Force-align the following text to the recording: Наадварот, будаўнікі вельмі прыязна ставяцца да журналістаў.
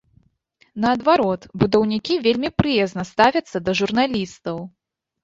Наадварот, 0.85 1.41
будаўнікі 1.63 2.15
вельмі 2.25 2.49
прыязна 2.63 3.05
ставяцца 3.11 3.57
да 3.67 3.71
журналістаў. 3.81 4.57